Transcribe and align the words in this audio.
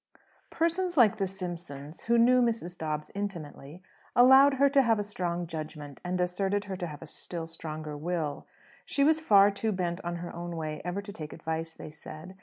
Persons 0.49 0.97
like 0.97 1.17
the 1.17 1.27
Simpsons, 1.27 2.05
who 2.05 2.17
knew 2.17 2.41
Mrs. 2.41 2.75
Dobbs 2.75 3.11
intimately, 3.13 3.83
allowed 4.15 4.55
her 4.55 4.67
to 4.67 4.81
have 4.81 4.97
a 4.97 5.03
strong 5.03 5.45
judgment, 5.45 6.01
and 6.03 6.19
asserted 6.19 6.63
her 6.63 6.75
to 6.75 6.87
have 6.87 7.03
a 7.03 7.05
still 7.05 7.45
stronger 7.45 7.95
will. 7.95 8.47
She 8.83 9.03
was 9.03 9.21
far 9.21 9.51
too 9.51 9.71
bent 9.71 10.01
on 10.03 10.15
her 10.15 10.35
own 10.35 10.55
way 10.55 10.81
ever 10.83 11.03
to 11.03 11.13
take 11.13 11.33
advice, 11.33 11.75
they 11.75 11.91
said. 11.91 12.35